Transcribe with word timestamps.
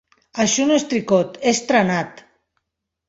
Això 0.43 0.65
no 0.69 0.77
és 0.79 0.87
tricot, 0.93 1.37
és 1.53 1.63
trenat. 1.73 2.25